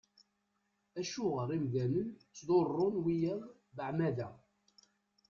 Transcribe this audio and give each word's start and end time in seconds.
Acuɣer 0.99 1.49
imdanen 1.57 2.09
ttḍurrun 2.13 2.95
wiyaḍ 3.03 3.41
beεmada? 3.77 4.29